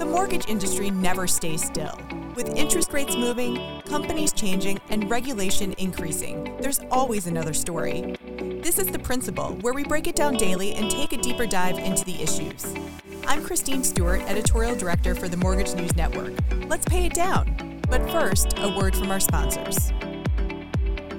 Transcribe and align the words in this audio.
The 0.00 0.06
mortgage 0.06 0.48
industry 0.48 0.90
never 0.90 1.26
stays 1.26 1.62
still. 1.62 2.00
With 2.34 2.56
interest 2.56 2.94
rates 2.94 3.14
moving, 3.16 3.82
companies 3.82 4.32
changing, 4.32 4.80
and 4.88 5.10
regulation 5.10 5.74
increasing, 5.76 6.56
there's 6.58 6.80
always 6.90 7.26
another 7.26 7.52
story. 7.52 8.16
This 8.62 8.78
is 8.78 8.86
The 8.86 8.98
Principal, 8.98 9.58
where 9.60 9.74
we 9.74 9.84
break 9.84 10.06
it 10.06 10.16
down 10.16 10.38
daily 10.38 10.72
and 10.72 10.90
take 10.90 11.12
a 11.12 11.18
deeper 11.18 11.44
dive 11.44 11.78
into 11.78 12.02
the 12.06 12.22
issues. 12.22 12.74
I'm 13.26 13.44
Christine 13.44 13.84
Stewart, 13.84 14.22
Editorial 14.22 14.74
Director 14.74 15.14
for 15.14 15.28
the 15.28 15.36
Mortgage 15.36 15.74
News 15.74 15.94
Network. 15.94 16.32
Let's 16.66 16.86
pay 16.86 17.04
it 17.04 17.12
down. 17.12 17.82
But 17.90 18.10
first, 18.10 18.54
a 18.56 18.74
word 18.74 18.96
from 18.96 19.10
our 19.10 19.20
sponsors. 19.20 19.92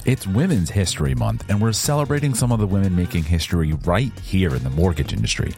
It's 0.10 0.26
Women's 0.26 0.72
History 0.72 1.14
Month, 1.14 1.46
and 1.50 1.62
we're 1.62 1.72
celebrating 1.72 2.34
some 2.34 2.52
of 2.52 2.58
the 2.58 2.66
women 2.66 2.96
making 2.96 3.26
history 3.26 3.74
right 3.86 4.12
here 4.22 4.56
in 4.56 4.64
the 4.64 4.72
mortgage 4.72 5.14
industry. 5.14 5.54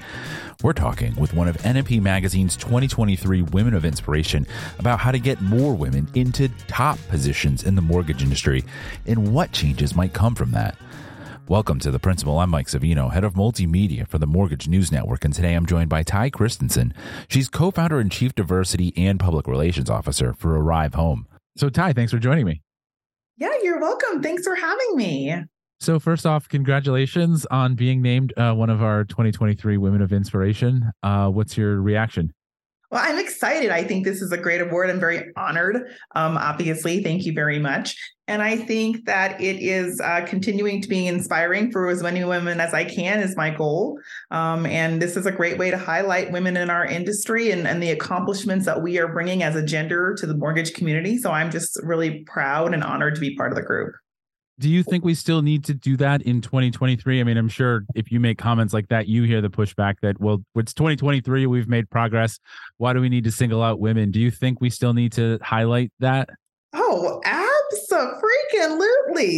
We're 0.61 0.73
talking 0.73 1.15
with 1.15 1.33
one 1.33 1.47
of 1.47 1.55
NMP 1.59 2.01
Magazine's 2.01 2.57
2023 2.57 3.43
Women 3.43 3.73
of 3.73 3.85
Inspiration 3.85 4.45
about 4.77 4.99
how 4.99 5.13
to 5.13 5.19
get 5.19 5.39
more 5.39 5.73
women 5.73 6.09
into 6.15 6.49
top 6.67 6.99
positions 7.07 7.63
in 7.63 7.75
the 7.75 7.81
mortgage 7.81 8.23
industry 8.23 8.65
and 9.07 9.33
what 9.33 9.53
changes 9.53 9.95
might 9.95 10.11
come 10.11 10.35
from 10.35 10.51
that. 10.51 10.75
Welcome 11.47 11.79
to 11.79 11.89
The 11.89 11.99
Principal. 11.99 12.37
I'm 12.37 12.49
Mike 12.49 12.67
Savino, 12.67 13.09
head 13.09 13.23
of 13.23 13.35
multimedia 13.35 14.05
for 14.05 14.17
the 14.17 14.27
Mortgage 14.27 14.67
News 14.67 14.91
Network, 14.91 15.23
and 15.23 15.33
today 15.33 15.53
I'm 15.53 15.65
joined 15.65 15.89
by 15.89 16.03
Tai 16.03 16.29
Christensen. 16.29 16.93
She's 17.29 17.47
co 17.47 17.71
founder 17.71 18.01
and 18.01 18.11
chief 18.11 18.35
diversity 18.35 18.91
and 18.97 19.17
public 19.17 19.47
relations 19.47 19.89
officer 19.89 20.33
for 20.33 20.59
Arrive 20.59 20.95
Home. 20.95 21.25
So, 21.55 21.69
Tai, 21.69 21.93
thanks 21.93 22.11
for 22.11 22.19
joining 22.19 22.45
me. 22.45 22.61
Yeah, 23.41 23.49
you're 23.63 23.79
welcome. 23.79 24.21
Thanks 24.21 24.43
for 24.43 24.53
having 24.53 24.95
me. 24.95 25.33
So, 25.79 25.99
first 25.99 26.27
off, 26.27 26.47
congratulations 26.47 27.47
on 27.47 27.73
being 27.73 27.99
named 27.99 28.33
uh, 28.37 28.53
one 28.53 28.69
of 28.69 28.83
our 28.83 29.03
2023 29.03 29.77
Women 29.77 30.03
of 30.03 30.13
Inspiration. 30.13 30.91
Uh, 31.01 31.27
what's 31.27 31.57
your 31.57 31.81
reaction? 31.81 32.35
Well, 32.91 33.01
I'm 33.01 33.19
excited. 33.19 33.71
I 33.71 33.85
think 33.85 34.03
this 34.03 34.21
is 34.21 34.33
a 34.33 34.37
great 34.37 34.59
award. 34.59 34.89
I'm 34.89 34.99
very 34.99 35.31
honored. 35.37 35.77
Um, 36.13 36.35
obviously, 36.35 37.01
thank 37.01 37.25
you 37.25 37.31
very 37.31 37.57
much. 37.57 37.95
And 38.27 38.41
I 38.41 38.57
think 38.57 39.05
that 39.05 39.39
it 39.39 39.61
is 39.61 40.01
uh, 40.01 40.25
continuing 40.25 40.81
to 40.81 40.89
be 40.89 41.07
inspiring 41.07 41.71
for 41.71 41.89
as 41.89 42.03
many 42.03 42.23
women 42.25 42.59
as 42.59 42.73
I 42.73 42.83
can 42.83 43.21
is 43.21 43.37
my 43.37 43.49
goal. 43.49 43.97
Um, 44.29 44.65
and 44.65 45.01
this 45.01 45.15
is 45.15 45.25
a 45.25 45.31
great 45.31 45.57
way 45.57 45.71
to 45.71 45.77
highlight 45.77 46.33
women 46.33 46.57
in 46.57 46.69
our 46.69 46.85
industry 46.85 47.51
and, 47.51 47.65
and 47.65 47.81
the 47.81 47.91
accomplishments 47.91 48.65
that 48.65 48.81
we 48.81 48.99
are 48.99 49.07
bringing 49.07 49.41
as 49.41 49.55
a 49.55 49.65
gender 49.65 50.13
to 50.19 50.27
the 50.27 50.35
mortgage 50.35 50.73
community. 50.73 51.17
So 51.17 51.31
I'm 51.31 51.49
just 51.49 51.79
really 51.83 52.25
proud 52.25 52.73
and 52.73 52.83
honored 52.83 53.15
to 53.15 53.21
be 53.21 53.35
part 53.37 53.53
of 53.53 53.55
the 53.55 53.63
group 53.63 53.93
do 54.61 54.69
you 54.69 54.83
think 54.83 55.03
we 55.03 55.15
still 55.15 55.41
need 55.41 55.65
to 55.65 55.73
do 55.73 55.97
that 55.97 56.21
in 56.21 56.39
2023? 56.39 57.19
I 57.19 57.23
mean, 57.23 57.35
I'm 57.35 57.49
sure 57.49 57.83
if 57.95 58.11
you 58.11 58.19
make 58.19 58.37
comments 58.37 58.73
like 58.73 58.87
that, 58.89 59.07
you 59.07 59.23
hear 59.23 59.41
the 59.41 59.49
pushback 59.49 59.95
that, 60.03 60.21
well, 60.21 60.43
it's 60.55 60.73
2023, 60.73 61.47
we've 61.47 61.67
made 61.67 61.89
progress. 61.89 62.39
Why 62.77 62.93
do 62.93 63.01
we 63.01 63.09
need 63.09 63.23
to 63.23 63.31
single 63.31 63.63
out 63.63 63.79
women? 63.79 64.11
Do 64.11 64.19
you 64.19 64.29
think 64.29 64.61
we 64.61 64.69
still 64.69 64.93
need 64.93 65.13
to 65.13 65.39
highlight 65.41 65.91
that? 65.99 66.29
Oh, 66.73 67.21
Absolutely. 67.25 67.40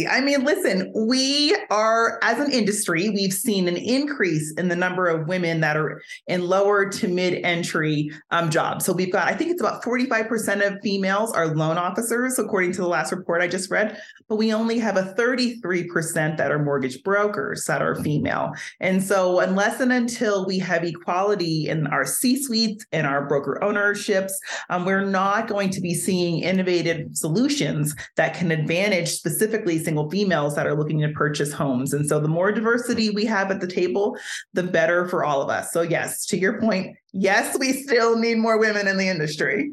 I 0.08 0.20
mean, 0.20 0.44
listen, 0.44 0.92
we 0.94 1.54
are, 1.70 2.18
as 2.22 2.40
an 2.40 2.50
industry, 2.50 3.10
we've 3.10 3.32
seen 3.32 3.68
an 3.68 3.76
increase 3.76 4.52
in 4.54 4.68
the 4.68 4.76
number 4.76 5.06
of 5.06 5.28
women 5.28 5.60
that 5.60 5.76
are 5.76 6.02
in 6.26 6.46
lower 6.46 6.88
to 6.88 7.08
mid 7.08 7.44
entry 7.44 8.10
um, 8.30 8.50
jobs. 8.50 8.84
So 8.84 8.92
we've 8.92 9.12
got, 9.12 9.28
I 9.28 9.34
think 9.34 9.50
it's 9.50 9.60
about 9.60 9.82
45% 9.82 10.66
of 10.66 10.80
females 10.82 11.32
are 11.32 11.54
loan 11.54 11.78
officers, 11.78 12.38
according 12.38 12.72
to 12.72 12.80
the 12.80 12.88
last 12.88 13.12
report 13.12 13.40
I 13.40 13.48
just 13.48 13.70
read, 13.70 13.96
but 14.28 14.36
we 14.36 14.52
only 14.52 14.78
have 14.78 14.96
a 14.96 15.14
33% 15.16 16.36
that 16.36 16.50
are 16.50 16.58
mortgage 16.58 17.02
brokers 17.02 17.64
that 17.66 17.82
are 17.82 17.94
female. 18.02 18.52
And 18.80 19.02
so, 19.02 19.40
unless 19.40 19.80
and 19.80 19.92
until 19.92 20.46
we 20.46 20.58
have 20.58 20.84
equality 20.84 21.68
in 21.68 21.86
our 21.86 22.04
C 22.04 22.42
suites 22.42 22.84
and 22.92 23.06
our 23.06 23.26
broker 23.26 23.62
ownerships, 23.62 24.38
um, 24.70 24.84
we're 24.84 25.04
not 25.04 25.46
going 25.48 25.70
to 25.70 25.80
be 25.80 25.94
seeing 25.94 26.42
innovative 26.42 27.16
solutions 27.16 27.94
that 28.16 28.34
can 28.34 28.50
advantage 28.50 29.03
specifically 29.08 29.78
single 29.78 30.10
females 30.10 30.54
that 30.54 30.66
are 30.66 30.74
looking 30.74 31.00
to 31.00 31.08
purchase 31.10 31.52
homes. 31.52 31.92
And 31.92 32.06
so 32.06 32.20
the 32.20 32.28
more 32.28 32.52
diversity 32.52 33.10
we 33.10 33.24
have 33.26 33.50
at 33.50 33.60
the 33.60 33.66
table, 33.66 34.16
the 34.52 34.62
better 34.62 35.08
for 35.08 35.24
all 35.24 35.42
of 35.42 35.48
us. 35.48 35.72
So, 35.72 35.82
yes, 35.82 36.26
to 36.26 36.38
your 36.38 36.60
point, 36.60 36.96
yes, 37.12 37.58
we 37.58 37.72
still 37.72 38.18
need 38.18 38.38
more 38.38 38.58
women 38.58 38.88
in 38.88 38.96
the 38.96 39.08
industry. 39.08 39.70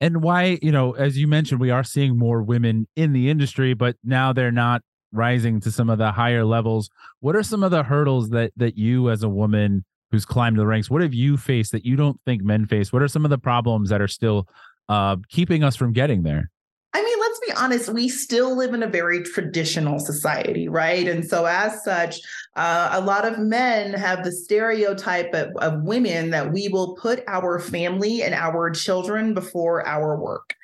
And 0.00 0.22
why, 0.22 0.58
you 0.62 0.70
know, 0.70 0.92
as 0.92 1.18
you 1.18 1.26
mentioned, 1.26 1.60
we 1.60 1.70
are 1.70 1.84
seeing 1.84 2.16
more 2.16 2.42
women 2.42 2.86
in 2.94 3.12
the 3.12 3.30
industry, 3.30 3.74
but 3.74 3.96
now 4.04 4.32
they're 4.32 4.52
not 4.52 4.82
rising 5.12 5.60
to 5.60 5.70
some 5.70 5.90
of 5.90 5.98
the 5.98 6.12
higher 6.12 6.44
levels. 6.44 6.88
What 7.20 7.34
are 7.34 7.42
some 7.42 7.62
of 7.62 7.70
the 7.70 7.82
hurdles 7.82 8.30
that 8.30 8.52
that 8.56 8.76
you 8.76 9.10
as 9.10 9.22
a 9.22 9.28
woman 9.28 9.84
who's 10.10 10.24
climbed 10.24 10.58
the 10.58 10.66
ranks, 10.66 10.90
what 10.90 11.02
have 11.02 11.14
you 11.14 11.36
faced 11.36 11.72
that 11.72 11.84
you 11.84 11.96
don't 11.96 12.20
think 12.24 12.42
men 12.42 12.66
face? 12.66 12.92
What 12.92 13.02
are 13.02 13.08
some 13.08 13.24
of 13.24 13.30
the 13.30 13.38
problems 13.38 13.90
that 13.90 14.00
are 14.00 14.08
still 14.08 14.48
uh, 14.88 15.16
keeping 15.28 15.62
us 15.62 15.76
from 15.76 15.92
getting 15.92 16.22
there? 16.22 16.50
I 16.94 17.02
mean, 17.02 17.20
let's 17.20 17.40
be 17.40 17.47
honest, 17.58 17.88
we 17.88 18.08
still 18.08 18.56
live 18.56 18.74
in 18.74 18.82
a 18.82 18.88
very 18.88 19.22
traditional 19.22 19.98
society, 19.98 20.68
right? 20.68 21.06
And 21.08 21.26
so, 21.26 21.44
as 21.44 21.82
such, 21.84 22.20
uh, 22.56 22.90
a 22.92 23.00
lot 23.00 23.26
of 23.26 23.38
men 23.38 23.92
have 23.94 24.24
the 24.24 24.32
stereotype 24.32 25.34
of, 25.34 25.50
of 25.56 25.82
women 25.82 26.30
that 26.30 26.52
we 26.52 26.68
will 26.68 26.94
put 26.96 27.22
our 27.26 27.58
family 27.58 28.22
and 28.22 28.34
our 28.34 28.70
children 28.70 29.34
before 29.34 29.86
our 29.86 30.18
work. 30.18 30.54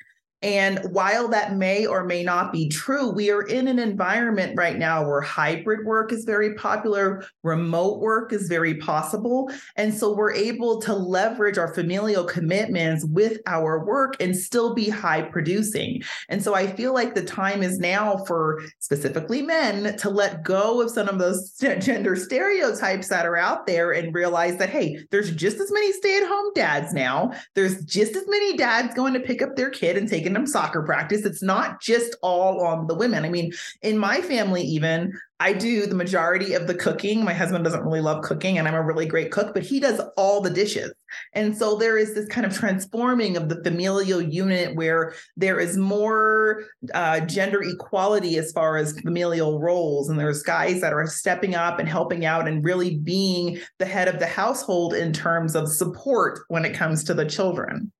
And 0.45 0.79
while 0.91 1.27
that 1.29 1.55
may 1.55 1.87
or 1.87 2.03
may 2.03 2.21
not 2.21 2.53
be 2.53 2.69
true, 2.69 3.09
we 3.09 3.31
are 3.31 3.41
in 3.41 3.67
an 3.67 3.79
environment 3.79 4.53
right 4.55 4.77
now 4.77 5.03
where 5.03 5.19
hybrid 5.19 5.87
work 5.87 6.11
is 6.13 6.23
very 6.23 6.53
popular, 6.53 7.25
remote 7.41 7.99
work 7.99 8.31
is 8.31 8.47
very 8.47 8.75
possible. 8.75 9.51
And 9.75 9.91
so 9.91 10.15
we're 10.15 10.33
able 10.33 10.79
to 10.81 10.93
leverage 10.93 11.57
our 11.57 11.73
familial 11.73 12.25
commitments 12.25 13.03
with 13.05 13.39
our 13.47 13.83
work 13.83 14.21
and 14.21 14.37
still 14.37 14.75
be 14.75 14.87
high 14.87 15.23
producing. 15.23 16.03
And 16.29 16.43
so 16.43 16.53
I 16.53 16.67
feel 16.67 16.93
like 16.93 17.15
the 17.15 17.25
time 17.25 17.63
is 17.63 17.79
now 17.79 18.17
for 18.25 18.61
specifically 18.77 19.41
men 19.41 19.97
to 19.97 20.11
let 20.11 20.43
go 20.43 20.79
of 20.79 20.91
some 20.91 21.09
of 21.09 21.17
those 21.17 21.53
gender 21.79 22.15
stereotypes 22.15 23.07
that 23.07 23.25
are 23.25 23.35
out 23.35 23.65
there 23.65 23.93
and 23.93 24.13
realize 24.13 24.57
that, 24.57 24.69
hey, 24.69 24.99
there's 25.09 25.31
just 25.31 25.57
as 25.57 25.71
many 25.71 25.91
stay 25.93 26.17
at 26.17 26.27
home 26.27 26.51
dads 26.53 26.93
now. 26.93 27.31
There's 27.55 27.83
just 27.85 28.15
as 28.15 28.27
many 28.27 28.55
dads 28.55 28.93
going 28.93 29.13
to 29.13 29.19
pick 29.19 29.41
up 29.41 29.55
their 29.55 29.71
kid 29.71 29.97
and 29.97 30.07
taking 30.07 30.34
random 30.35 30.51
soccer 30.51 30.83
practice. 30.83 31.25
It's 31.25 31.41
not 31.41 31.81
just 31.81 32.15
all 32.21 32.61
on 32.61 32.87
the 32.87 32.95
women. 32.95 33.23
I 33.23 33.29
mean, 33.29 33.53
in 33.81 33.97
my 33.97 34.21
family, 34.21 34.61
even 34.63 35.13
I 35.39 35.53
do 35.53 35.85
the 35.85 35.95
majority 35.95 36.53
of 36.53 36.67
the 36.67 36.75
cooking. 36.75 37.23
My 37.23 37.33
husband 37.33 37.63
doesn't 37.63 37.83
really 37.83 38.01
love 38.01 38.23
cooking, 38.23 38.57
and 38.57 38.67
I'm 38.67 38.73
a 38.73 38.81
really 38.81 39.05
great 39.05 39.31
cook, 39.31 39.53
but 39.53 39.63
he 39.63 39.79
does 39.79 40.01
all 40.17 40.41
the 40.41 40.49
dishes. 40.49 40.93
And 41.33 41.57
so 41.57 41.77
there 41.77 41.97
is 41.97 42.13
this 42.13 42.27
kind 42.27 42.45
of 42.45 42.53
transforming 42.53 43.37
of 43.37 43.47
the 43.47 43.61
familial 43.63 44.21
unit 44.21 44.75
where 44.75 45.13
there 45.37 45.59
is 45.59 45.77
more 45.77 46.63
uh, 46.93 47.21
gender 47.21 47.61
equality 47.63 48.37
as 48.37 48.51
far 48.51 48.77
as 48.77 48.99
familial 48.99 49.59
roles. 49.59 50.09
And 50.09 50.19
there's 50.19 50.43
guys 50.43 50.81
that 50.81 50.93
are 50.93 51.07
stepping 51.07 51.55
up 51.55 51.79
and 51.79 51.87
helping 51.87 52.25
out 52.25 52.47
and 52.47 52.63
really 52.63 52.97
being 52.97 53.59
the 53.77 53.85
head 53.85 54.07
of 54.07 54.19
the 54.19 54.27
household 54.27 54.93
in 54.93 55.13
terms 55.13 55.55
of 55.55 55.69
support 55.69 56.39
when 56.47 56.65
it 56.65 56.73
comes 56.73 57.03
to 57.05 57.13
the 57.13 57.25
children. 57.25 57.91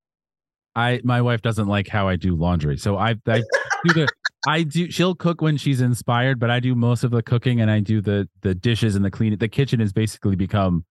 I 0.75 1.01
my 1.03 1.21
wife 1.21 1.41
doesn't 1.41 1.67
like 1.67 1.87
how 1.87 2.07
I 2.07 2.15
do 2.15 2.35
laundry, 2.35 2.77
so 2.77 2.97
I 2.97 3.15
I 3.27 3.43
do 3.85 3.93
the 3.93 4.07
I 4.47 4.63
do. 4.63 4.91
She'll 4.91 5.15
cook 5.15 5.41
when 5.41 5.57
she's 5.57 5.81
inspired, 5.81 6.39
but 6.39 6.49
I 6.49 6.59
do 6.59 6.75
most 6.75 7.03
of 7.03 7.11
the 7.11 7.23
cooking 7.23 7.61
and 7.61 7.71
I 7.71 7.79
do 7.79 8.01
the 8.01 8.27
the 8.41 8.53
dishes 8.53 8.95
and 8.95 9.03
the 9.03 9.11
cleaning. 9.11 9.39
The 9.39 9.47
kitchen 9.47 9.79
has 9.79 9.93
basically 9.93 10.35
become 10.35 10.85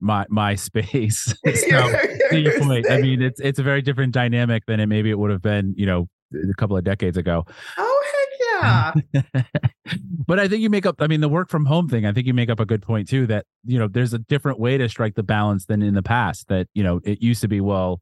my 0.00 0.26
my 0.28 0.54
space. 0.56 1.34
so, 1.54 1.92
point, 2.60 2.90
I 2.90 2.98
mean, 3.00 3.22
it's 3.22 3.40
it's 3.40 3.58
a 3.58 3.62
very 3.62 3.82
different 3.82 4.12
dynamic 4.12 4.66
than 4.66 4.80
it 4.80 4.86
maybe 4.86 5.10
it 5.10 5.18
would 5.18 5.30
have 5.30 5.42
been, 5.42 5.74
you 5.76 5.86
know, 5.86 6.08
a 6.32 6.54
couple 6.54 6.76
of 6.76 6.84
decades 6.84 7.16
ago. 7.16 7.44
Oh 7.78 8.04
heck 8.12 8.94
yeah! 9.14 9.24
but 10.26 10.38
I 10.38 10.46
think 10.46 10.62
you 10.62 10.70
make 10.70 10.86
up. 10.86 10.96
I 11.00 11.06
mean, 11.06 11.20
the 11.20 11.28
work 11.28 11.48
from 11.48 11.64
home 11.64 11.88
thing. 11.88 12.06
I 12.06 12.12
think 12.12 12.26
you 12.26 12.34
make 12.34 12.50
up 12.50 12.60
a 12.60 12.66
good 12.66 12.82
point 12.82 13.08
too. 13.08 13.26
That 13.26 13.46
you 13.64 13.78
know, 13.78 13.88
there's 13.88 14.12
a 14.12 14.18
different 14.18 14.60
way 14.60 14.78
to 14.78 14.88
strike 14.88 15.14
the 15.14 15.22
balance 15.22 15.66
than 15.66 15.82
in 15.82 15.94
the 15.94 16.02
past. 16.02 16.48
That 16.48 16.68
you 16.74 16.84
know, 16.84 17.00
it 17.04 17.22
used 17.22 17.40
to 17.40 17.48
be 17.48 17.60
well 17.60 18.00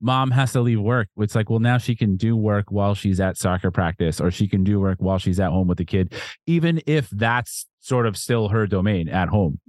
mom 0.00 0.30
has 0.30 0.52
to 0.52 0.60
leave 0.60 0.80
work. 0.80 1.08
It's 1.16 1.34
like, 1.34 1.50
well, 1.50 1.58
now 1.58 1.78
she 1.78 1.94
can 1.94 2.16
do 2.16 2.36
work 2.36 2.70
while 2.70 2.94
she's 2.94 3.20
at 3.20 3.36
soccer 3.36 3.70
practice, 3.70 4.20
or 4.20 4.30
she 4.30 4.46
can 4.46 4.64
do 4.64 4.80
work 4.80 4.98
while 5.00 5.18
she's 5.18 5.40
at 5.40 5.50
home 5.50 5.68
with 5.68 5.78
the 5.78 5.84
kid, 5.84 6.14
even 6.46 6.80
if 6.86 7.08
that's 7.10 7.66
sort 7.80 8.06
of 8.06 8.16
still 8.16 8.48
her 8.48 8.66
domain 8.66 9.08
at 9.08 9.28
home. 9.28 9.60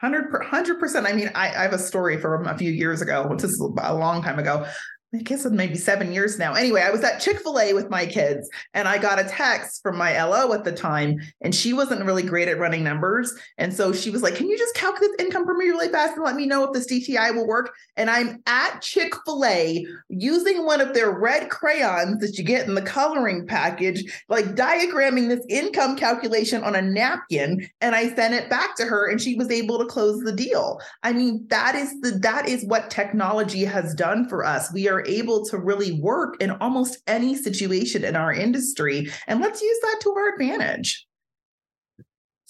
100 0.00 0.80
percent. 0.80 1.06
I 1.06 1.12
mean, 1.12 1.30
I, 1.34 1.48
I, 1.48 1.62
have 1.62 1.72
a 1.72 1.78
story 1.78 2.18
from 2.18 2.48
a 2.48 2.58
few 2.58 2.72
years 2.72 3.02
ago, 3.02 3.26
which 3.28 3.44
is 3.44 3.60
a 3.60 3.94
long 3.94 4.20
time 4.20 4.40
ago. 4.40 4.66
I 5.14 5.18
guess 5.18 5.44
it's 5.44 5.54
maybe 5.54 5.76
seven 5.76 6.10
years 6.10 6.38
now. 6.38 6.54
Anyway, 6.54 6.80
I 6.80 6.90
was 6.90 7.04
at 7.04 7.20
Chick 7.20 7.40
fil 7.40 7.60
A 7.60 7.74
with 7.74 7.90
my 7.90 8.06
kids 8.06 8.48
and 8.72 8.88
I 8.88 8.96
got 8.96 9.18
a 9.18 9.24
text 9.24 9.82
from 9.82 9.98
my 9.98 10.22
LO 10.22 10.54
at 10.54 10.64
the 10.64 10.72
time, 10.72 11.20
and 11.42 11.54
she 11.54 11.74
wasn't 11.74 12.06
really 12.06 12.22
great 12.22 12.48
at 12.48 12.58
running 12.58 12.82
numbers. 12.82 13.34
And 13.58 13.74
so 13.74 13.92
she 13.92 14.08
was 14.08 14.22
like, 14.22 14.36
Can 14.36 14.48
you 14.48 14.56
just 14.56 14.74
calculate 14.74 15.20
income 15.20 15.44
for 15.44 15.54
me 15.54 15.66
really 15.66 15.88
fast 15.88 16.16
and 16.16 16.24
let 16.24 16.34
me 16.34 16.46
know 16.46 16.64
if 16.64 16.72
this 16.72 16.90
DTI 16.90 17.34
will 17.34 17.46
work? 17.46 17.74
And 17.98 18.08
I'm 18.08 18.42
at 18.46 18.80
Chick 18.80 19.12
fil 19.26 19.44
A 19.44 19.86
using 20.08 20.64
one 20.64 20.80
of 20.80 20.94
their 20.94 21.10
red 21.10 21.50
crayons 21.50 22.20
that 22.20 22.38
you 22.38 22.44
get 22.44 22.66
in 22.66 22.74
the 22.74 22.80
coloring 22.80 23.46
package, 23.46 24.24
like 24.30 24.54
diagramming 24.54 25.28
this 25.28 25.44
income 25.50 25.94
calculation 25.94 26.64
on 26.64 26.74
a 26.74 26.80
napkin. 26.80 27.68
And 27.82 27.94
I 27.94 28.14
sent 28.14 28.32
it 28.32 28.48
back 28.48 28.76
to 28.76 28.86
her, 28.86 29.10
and 29.10 29.20
she 29.20 29.34
was 29.34 29.50
able 29.50 29.78
to 29.78 29.84
close 29.84 30.20
the 30.20 30.32
deal. 30.32 30.80
I 31.02 31.12
mean, 31.12 31.46
that 31.48 31.74
is 31.74 32.00
the 32.00 32.12
that 32.22 32.48
is 32.48 32.64
what 32.64 32.88
technology 32.88 33.66
has 33.66 33.94
done 33.94 34.26
for 34.26 34.42
us. 34.42 34.72
We 34.72 34.88
are 34.88 35.01
able 35.06 35.44
to 35.46 35.58
really 35.58 35.92
work 36.00 36.40
in 36.40 36.50
almost 36.50 36.98
any 37.06 37.34
situation 37.34 38.04
in 38.04 38.16
our 38.16 38.32
industry. 38.32 39.10
And 39.26 39.40
let's 39.40 39.60
use 39.60 39.78
that 39.82 40.00
to 40.02 40.10
our 40.10 40.34
advantage. 40.34 41.06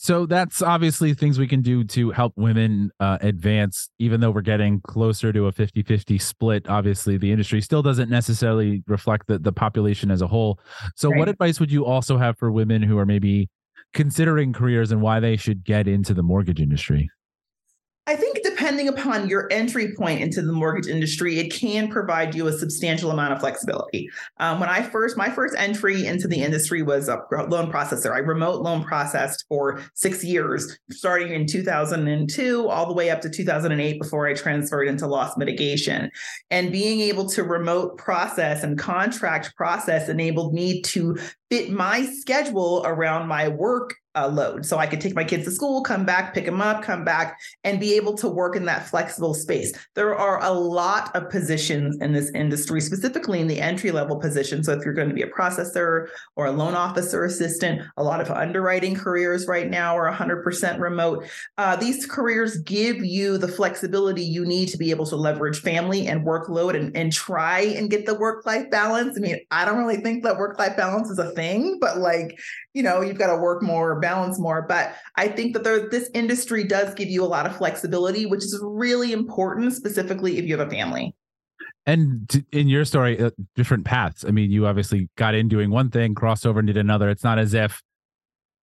So 0.03 0.27
that's 0.27 0.63
obviously 0.63 1.15
things 1.15 1.39
we 1.39 1.47
can 1.47 1.63
do 1.63 1.85
to 1.85 2.11
help 2.11 2.33
women 2.35 2.91
uh, 2.99 3.19
advance, 3.21 3.89
even 4.01 4.21
though 4.21 4.33
we're 4.33 4.41
getting 4.41 4.81
closer 4.81 5.33
to 5.33 5.47
a 5.47 5.53
50 5.53 5.85
50 5.85 6.19
split. 6.19 6.69
Obviously, 6.69 7.17
the 7.17 7.31
industry 7.31 7.61
still 7.61 7.83
doesn't 7.83 8.11
necessarily 8.11 8.83
reflect 8.89 9.29
the, 9.29 9.39
the 9.39 9.53
population 9.53 10.11
as 10.11 10.21
a 10.21 10.27
whole. 10.27 10.59
So, 10.97 11.09
right. 11.09 11.19
what 11.21 11.29
advice 11.29 11.61
would 11.61 11.71
you 11.71 11.85
also 11.85 12.19
have 12.19 12.37
for 12.37 12.51
women 12.51 12.83
who 12.83 12.99
are 12.99 13.07
maybe 13.07 13.49
considering 13.95 14.53
careers 14.53 14.91
and 14.91 15.03
why 15.03 15.21
they 15.21 15.37
should 15.37 15.63
get 15.63 15.87
into 15.87 16.15
the 16.15 16.23
mortgage 16.25 16.61
industry? 16.61 17.09
Depending 18.73 18.89
upon 18.89 19.29
your 19.29 19.49
entry 19.53 19.93
point 19.93 20.23
into 20.23 20.41
the 20.41 20.51
mortgage 20.51 20.87
industry, 20.87 21.39
it 21.39 21.53
can 21.53 21.89
provide 21.89 22.35
you 22.35 22.47
a 22.47 22.53
substantial 22.53 23.11
amount 23.11 23.35
of 23.35 23.39
flexibility. 23.39 24.09
Um, 24.39 24.61
when 24.61 24.71
I 24.71 24.81
first, 24.81 25.15
my 25.15 25.29
first 25.29 25.55
entry 25.59 26.07
into 26.07 26.27
the 26.27 26.43
industry 26.43 26.81
was 26.81 27.11
a 27.11 27.21
loan 27.31 27.71
processor. 27.71 28.15
I 28.15 28.21
remote 28.21 28.63
loan 28.63 28.83
processed 28.83 29.45
for 29.47 29.83
six 29.93 30.25
years, 30.25 30.79
starting 30.91 31.35
in 31.35 31.47
2002 31.47 32.67
all 32.67 32.87
the 32.87 32.95
way 32.95 33.11
up 33.11 33.21
to 33.21 33.29
2008 33.29 34.01
before 34.01 34.27
I 34.27 34.33
transferred 34.33 34.89
into 34.89 35.07
loss 35.07 35.37
mitigation. 35.37 36.11
And 36.51 36.73
being 36.73 37.01
able 37.01 37.29
to 37.29 37.43
remote 37.43 37.99
process 37.99 38.63
and 38.63 38.79
contract 38.79 39.55
process 39.55 40.09
enabled 40.09 40.55
me 40.55 40.81
to 40.81 41.19
fit 41.51 41.71
my 41.71 42.07
schedule 42.07 42.83
around 42.87 43.29
my 43.29 43.49
work 43.49 43.97
uh, 44.15 44.29
load. 44.29 44.67
So 44.67 44.79
I 44.79 44.87
could 44.87 45.01
take 45.01 45.15
my 45.15 45.25
kids 45.25 45.45
to 45.45 45.51
school, 45.51 45.83
come 45.83 46.05
back, 46.05 46.35
pick 46.35 46.45
them 46.45 46.61
up, 46.61 46.83
come 46.83 47.05
back, 47.05 47.39
and 47.65 47.81
be 47.81 47.95
able 47.95 48.15
to 48.19 48.29
work 48.29 48.57
in 48.57 48.65
that 48.67 48.87
flexible 48.87 49.35
space. 49.35 49.73
There 49.95 50.17
are 50.17 50.43
a 50.43 50.51
lot 50.51 51.15
of 51.17 51.31
positions 51.31 51.97
in 52.01 52.13
this 52.13 52.31
industry, 52.35 52.81
specifically 52.81 53.41
in 53.41 53.47
the 53.47 53.61
entry 53.61 53.91
level 53.91 54.17
position. 54.17 54.63
So 54.63 54.73
if 54.73 54.85
you're 54.85 54.95
going 54.95 55.09
to 55.09 55.15
be 55.15 55.23
a 55.23 55.31
processor 55.31 56.09
or 56.37 56.47
a 56.47 56.53
loan 56.53 56.75
officer 56.75 57.25
assistant, 57.25 57.83
a 57.97 58.03
lot 58.03 58.21
of 58.21 58.31
underwriting 58.31 58.95
careers 58.95 59.47
right 59.47 59.71
now 59.71 59.97
are 59.97 60.13
100% 60.13 60.79
remote. 60.79 61.27
Uh, 61.57 61.77
these 61.77 62.05
careers 62.05 62.59
give 62.59 63.05
you 63.05 63.39
the 63.39 63.49
flexibility 63.49 64.23
you 64.23 64.45
need 64.45 64.69
to 64.69 64.77
be 64.77 64.91
able 64.91 65.07
to 65.07 65.17
leverage 65.17 65.61
family 65.61 66.07
and 66.07 66.27
workload 66.27 66.77
and, 66.77 66.95
and 66.97 67.13
try 67.13 67.61
and 67.61 67.91
get 67.91 68.05
the 68.05 68.15
work 68.15 68.45
life 68.45 68.71
balance. 68.71 69.17
I 69.17 69.21
mean, 69.21 69.39
I 69.51 69.65
don't 69.65 69.79
really 69.79 69.99
think 69.99 70.23
that 70.25 70.37
work 70.37 70.59
life 70.59 70.77
balance 70.77 71.11
is 71.11 71.19
a 71.19 71.31
thing, 71.31 71.79
but 71.81 71.99
like, 71.99 72.39
you 72.75 72.83
know, 72.83 73.01
you've 73.01 73.19
got 73.19 73.35
to 73.35 73.41
work 73.41 73.63
more 73.63 74.02
balance 74.03 74.39
more. 74.39 74.67
But 74.69 74.95
I 75.17 75.29
think 75.29 75.55
that 75.55 75.65
there, 75.65 75.89
this 75.89 76.11
industry 76.13 76.65
does 76.65 76.93
give 76.93 77.09
you 77.09 77.25
a 77.25 77.27
lot 77.27 77.47
of 77.47 77.57
flexibility, 77.57 78.27
which 78.27 78.45
is 78.45 78.61
really 78.63 79.13
important, 79.13 79.73
specifically 79.73 80.37
if 80.37 80.45
you 80.45 80.59
have 80.59 80.67
a 80.67 80.71
family. 80.71 81.15
And 81.87 82.45
in 82.53 82.69
your 82.69 82.85
story, 82.85 83.19
uh, 83.19 83.31
different 83.57 83.87
paths. 83.87 84.25
I 84.25 84.31
mean, 84.31 84.51
you 84.51 84.67
obviously 84.67 85.09
got 85.17 85.35
in 85.35 85.49
doing 85.49 85.71
one 85.71 85.91
thing, 85.91 86.15
crossed 86.15 86.47
over 86.47 86.61
and 86.61 86.67
did 86.67 86.77
another. 86.77 87.09
It's 87.09 87.25
not 87.25 87.39
as 87.39 87.55
if, 87.55 87.83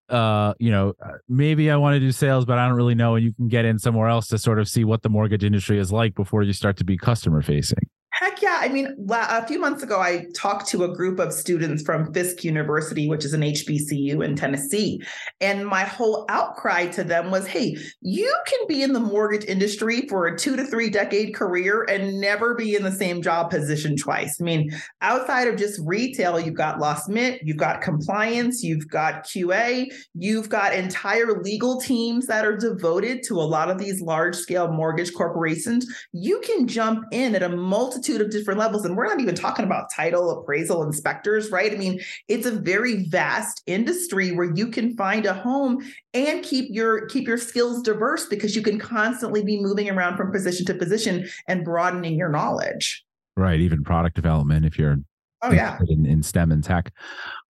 uh, 0.07 0.53
you 0.59 0.71
know, 0.71 0.93
uh, 1.03 1.13
maybe 1.27 1.69
I 1.69 1.75
want 1.75 1.95
to 1.95 1.99
do 1.99 2.11
sales, 2.11 2.45
but 2.45 2.57
I 2.57 2.67
don't 2.67 2.77
really 2.77 2.95
know. 2.95 3.15
And 3.15 3.25
you 3.25 3.33
can 3.33 3.49
get 3.49 3.65
in 3.65 3.77
somewhere 3.77 4.07
else 4.07 4.27
to 4.27 4.37
sort 4.37 4.59
of 4.59 4.69
see 4.69 4.85
what 4.85 5.01
the 5.01 5.09
mortgage 5.09 5.43
industry 5.43 5.79
is 5.79 5.91
like 5.91 6.15
before 6.15 6.43
you 6.43 6.53
start 6.53 6.77
to 6.77 6.85
be 6.85 6.95
customer 6.95 7.41
facing. 7.41 7.89
Heck 8.19 8.41
yeah. 8.41 8.57
I 8.59 8.67
mean, 8.67 9.07
a 9.09 9.47
few 9.47 9.59
months 9.59 9.81
ago, 9.81 10.01
I 10.01 10.25
talked 10.35 10.67
to 10.71 10.83
a 10.83 10.93
group 10.93 11.19
of 11.19 11.31
students 11.31 11.81
from 11.83 12.11
Fisk 12.11 12.43
University, 12.43 13.07
which 13.07 13.23
is 13.23 13.31
an 13.31 13.39
HBCU 13.39 14.25
in 14.25 14.35
Tennessee. 14.35 15.01
And 15.39 15.65
my 15.65 15.83
whole 15.83 16.25
outcry 16.27 16.87
to 16.87 17.05
them 17.05 17.31
was 17.31 17.47
hey, 17.47 17.77
you 18.01 18.35
can 18.45 18.59
be 18.67 18.83
in 18.83 18.91
the 18.91 18.99
mortgage 18.99 19.45
industry 19.45 20.05
for 20.09 20.27
a 20.27 20.37
two 20.37 20.57
to 20.57 20.65
three 20.65 20.89
decade 20.89 21.33
career 21.33 21.85
and 21.87 22.19
never 22.19 22.55
be 22.55 22.75
in 22.75 22.83
the 22.83 22.91
same 22.91 23.21
job 23.21 23.49
position 23.49 23.95
twice. 23.95 24.35
I 24.41 24.43
mean, 24.43 24.69
outside 24.99 25.47
of 25.47 25.55
just 25.55 25.79
retail, 25.85 26.41
you've 26.41 26.55
got 26.55 26.77
loss 26.77 27.07
mit, 27.07 27.39
you've 27.45 27.55
got 27.55 27.79
compliance, 27.79 28.61
you've 28.63 28.89
got 28.89 29.23
QA, 29.23 29.87
you've 30.13 30.49
got 30.49 30.73
entire 30.73 31.41
legal 31.41 31.79
teams 31.79 32.27
that 32.27 32.45
are 32.45 32.57
devoted 32.57 33.23
to 33.27 33.35
a 33.35 33.47
lot 33.47 33.69
of 33.69 33.77
these 33.77 34.01
large 34.01 34.35
scale 34.35 34.69
mortgage 34.69 35.13
corporations. 35.13 35.87
You 36.11 36.41
can 36.41 36.67
jump 36.67 37.05
in 37.13 37.33
at 37.33 37.43
a 37.43 37.47
multitude 37.47 38.08
multitude 38.09 38.25
of 38.25 38.31
different 38.31 38.59
levels. 38.59 38.85
And 38.85 38.95
we're 38.95 39.07
not 39.07 39.19
even 39.19 39.35
talking 39.35 39.65
about 39.65 39.91
title, 39.93 40.31
appraisal, 40.31 40.83
inspectors, 40.83 41.51
right? 41.51 41.71
I 41.71 41.75
mean, 41.75 41.99
it's 42.27 42.45
a 42.45 42.51
very 42.51 43.05
vast 43.07 43.61
industry 43.65 44.31
where 44.31 44.51
you 44.53 44.67
can 44.67 44.95
find 44.95 45.25
a 45.25 45.33
home 45.33 45.79
and 46.13 46.43
keep 46.43 46.67
your 46.69 47.05
keep 47.07 47.27
your 47.27 47.37
skills 47.37 47.81
diverse 47.81 48.25
because 48.27 48.55
you 48.55 48.61
can 48.61 48.79
constantly 48.79 49.43
be 49.43 49.61
moving 49.61 49.89
around 49.89 50.17
from 50.17 50.31
position 50.31 50.65
to 50.67 50.73
position 50.73 51.27
and 51.47 51.63
broadening 51.63 52.15
your 52.15 52.29
knowledge. 52.29 53.03
Right. 53.37 53.59
Even 53.59 53.83
product 53.83 54.15
development 54.15 54.65
if 54.65 54.77
you're 54.77 54.97
oh 55.41 55.51
yeah 55.51 55.79
in, 55.87 56.05
in 56.05 56.23
STEM 56.23 56.51
and 56.51 56.63
tech. 56.63 56.91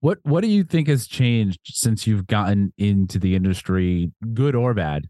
What 0.01 0.19
what 0.23 0.41
do 0.41 0.47
you 0.47 0.63
think 0.63 0.88
has 0.88 1.07
changed 1.07 1.59
since 1.63 2.06
you've 2.06 2.27
gotten 2.27 2.73
into 2.77 3.17
the 3.17 3.35
industry, 3.35 4.11
good 4.33 4.56
or 4.56 4.73
bad? 4.73 5.07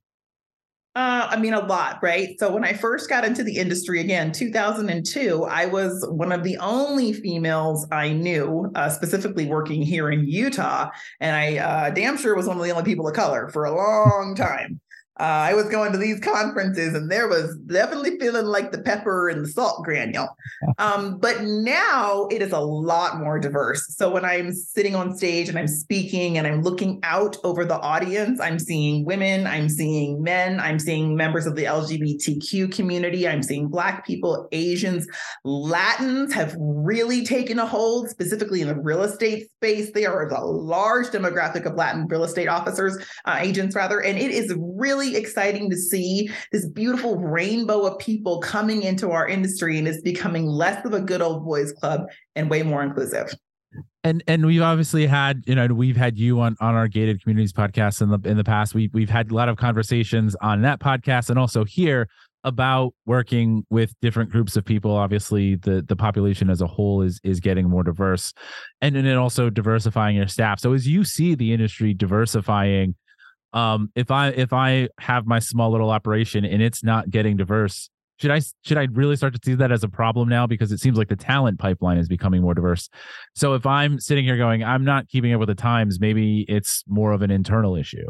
Uh, 0.99 1.29
I 1.29 1.39
mean, 1.39 1.53
a 1.53 1.65
lot, 1.65 1.99
right? 2.01 2.37
So 2.39 2.51
when 2.51 2.65
I 2.65 2.73
first 2.73 3.07
got 3.07 3.23
into 3.23 3.41
the 3.41 3.55
industry 3.55 4.01
again, 4.01 4.33
2002, 4.33 5.45
I 5.45 5.65
was 5.65 6.05
one 6.09 6.33
of 6.33 6.43
the 6.43 6.57
only 6.57 7.13
females 7.13 7.87
I 7.89 8.11
knew, 8.11 8.69
uh, 8.75 8.89
specifically 8.89 9.45
working 9.45 9.81
here 9.81 10.11
in 10.11 10.27
Utah, 10.27 10.89
and 11.21 11.37
I 11.37 11.57
uh, 11.57 11.89
damn 11.91 12.17
sure 12.17 12.35
was 12.35 12.47
one 12.47 12.57
of 12.57 12.63
the 12.65 12.71
only 12.71 12.83
people 12.83 13.07
of 13.07 13.15
color 13.15 13.47
for 13.47 13.63
a 13.63 13.73
long 13.73 14.35
time. 14.35 14.81
Uh, 15.19 15.23
I 15.23 15.53
was 15.53 15.65
going 15.65 15.91
to 15.91 15.97
these 15.97 16.21
conferences 16.21 16.93
and 16.93 17.11
there 17.11 17.27
was 17.27 17.57
definitely 17.65 18.17
feeling 18.19 18.45
like 18.45 18.71
the 18.71 18.81
pepper 18.81 19.27
and 19.27 19.43
the 19.43 19.49
salt 19.49 19.83
granule. 19.83 20.27
Um, 20.77 21.19
but 21.19 21.41
now 21.41 22.27
it 22.31 22.41
is 22.41 22.53
a 22.53 22.59
lot 22.59 23.17
more 23.17 23.37
diverse. 23.37 23.95
So 23.97 24.09
when 24.09 24.23
I'm 24.23 24.53
sitting 24.53 24.95
on 24.95 25.15
stage 25.17 25.49
and 25.49 25.57
I'm 25.57 25.67
speaking 25.67 26.37
and 26.37 26.47
I'm 26.47 26.61
looking 26.61 26.99
out 27.03 27.35
over 27.43 27.65
the 27.65 27.79
audience, 27.79 28.39
I'm 28.39 28.59
seeing 28.59 29.03
women, 29.03 29.45
I'm 29.45 29.67
seeing 29.67 30.23
men, 30.23 30.59
I'm 30.59 30.79
seeing 30.79 31.15
members 31.15 31.45
of 31.45 31.55
the 31.55 31.65
LGBTQ 31.65 32.73
community, 32.73 33.27
I'm 33.27 33.43
seeing 33.43 33.67
Black 33.67 34.05
people, 34.05 34.47
Asians, 34.53 35.05
Latins 35.43 36.33
have 36.33 36.55
really 36.57 37.25
taken 37.25 37.59
a 37.59 37.65
hold, 37.65 38.09
specifically 38.09 38.61
in 38.61 38.67
the 38.67 38.75
real 38.75 39.03
estate 39.03 39.49
space. 39.51 39.91
There 39.91 40.25
is 40.25 40.31
a 40.31 40.41
large 40.41 41.07
demographic 41.07 41.65
of 41.65 41.75
Latin 41.75 42.07
real 42.07 42.23
estate 42.23 42.47
officers, 42.47 42.97
uh, 43.25 43.37
agents 43.39 43.75
rather, 43.75 43.99
and 43.99 44.17
it 44.17 44.31
is 44.31 44.53
really 44.57 45.08
exciting 45.15 45.69
to 45.69 45.77
see 45.77 46.29
this 46.51 46.67
beautiful 46.67 47.17
rainbow 47.17 47.85
of 47.85 47.99
people 47.99 48.39
coming 48.39 48.83
into 48.83 49.11
our 49.11 49.27
industry 49.27 49.77
and 49.77 49.87
it's 49.87 50.01
becoming 50.01 50.45
less 50.45 50.83
of 50.85 50.93
a 50.93 51.01
good 51.01 51.21
old 51.21 51.45
boys 51.45 51.71
club 51.73 52.07
and 52.35 52.49
way 52.49 52.63
more 52.63 52.83
inclusive. 52.83 53.33
And 54.03 54.23
and 54.27 54.45
we've 54.45 54.61
obviously 54.61 55.05
had 55.05 55.43
you 55.45 55.55
know 55.55 55.67
we've 55.67 55.97
had 55.97 56.17
you 56.17 56.39
on 56.39 56.55
on 56.61 56.73
our 56.75 56.87
gated 56.87 57.21
communities 57.21 57.53
podcast 57.53 58.01
in 58.01 58.09
the 58.09 58.19
in 58.27 58.37
the 58.37 58.43
past. 58.43 58.73
We 58.73 58.89
we've 58.93 59.09
had 59.09 59.31
a 59.31 59.35
lot 59.35 59.49
of 59.49 59.57
conversations 59.57 60.35
on 60.41 60.61
that 60.61 60.79
podcast 60.79 61.29
and 61.29 61.37
also 61.37 61.65
here 61.65 62.07
about 62.45 62.93
working 63.05 63.65
with 63.69 63.93
different 64.01 64.31
groups 64.31 64.55
of 64.55 64.63
people. 64.63 64.95
Obviously 64.95 65.55
the 65.55 65.83
the 65.85 65.95
population 65.95 66.49
as 66.49 66.61
a 66.61 66.67
whole 66.67 67.01
is 67.01 67.19
is 67.23 67.39
getting 67.39 67.69
more 67.69 67.83
diverse 67.83 68.33
and 68.81 68.95
and 68.95 69.05
then 69.05 69.17
also 69.17 69.49
diversifying 69.49 70.15
your 70.15 70.27
staff. 70.27 70.59
So 70.59 70.73
as 70.73 70.87
you 70.87 71.03
see 71.03 71.35
the 71.35 71.51
industry 71.51 71.93
diversifying 71.93 72.95
um 73.53 73.91
if 73.95 74.11
i 74.11 74.29
if 74.29 74.53
i 74.53 74.87
have 74.99 75.25
my 75.25 75.39
small 75.39 75.71
little 75.71 75.89
operation 75.89 76.45
and 76.45 76.61
it's 76.61 76.83
not 76.83 77.09
getting 77.09 77.37
diverse 77.37 77.89
should 78.19 78.31
i 78.31 78.41
should 78.63 78.77
i 78.77 78.87
really 78.91 79.15
start 79.15 79.33
to 79.33 79.39
see 79.43 79.55
that 79.55 79.71
as 79.71 79.83
a 79.83 79.87
problem 79.87 80.27
now? 80.27 80.45
Because 80.45 80.71
it 80.71 80.79
seems 80.79 80.97
like 80.97 81.07
the 81.07 81.15
talent 81.15 81.57
pipeline 81.57 81.97
is 81.97 82.07
becoming 82.07 82.41
more 82.41 82.53
diverse. 82.53 82.89
So 83.35 83.53
if 83.53 83.65
i'm 83.65 83.99
sitting 83.99 84.25
here 84.25 84.37
going 84.37 84.63
i'm 84.63 84.83
not 84.83 85.07
keeping 85.07 85.33
up 85.33 85.39
with 85.39 85.49
the 85.49 85.55
times 85.55 85.99
maybe 85.99 86.45
it's 86.47 86.83
more 86.87 87.11
of 87.11 87.21
an 87.21 87.31
internal 87.31 87.75
issue 87.75 88.05